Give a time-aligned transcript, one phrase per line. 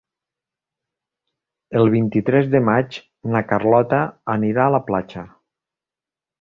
[1.81, 2.99] El vint-i-tres de maig
[3.35, 4.03] na Carlota
[4.39, 5.29] anirà a la platja.